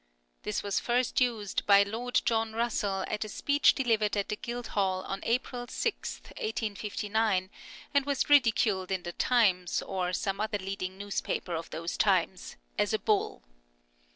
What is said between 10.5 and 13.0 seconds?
leading newspaper of those times, as a